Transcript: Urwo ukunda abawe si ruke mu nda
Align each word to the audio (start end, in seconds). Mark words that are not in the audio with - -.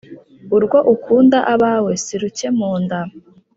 Urwo 0.55 0.77
ukunda 0.93 1.37
abawe 1.53 1.91
si 2.03 2.15
ruke 2.21 2.47
mu 2.57 2.71
nda 2.81 3.01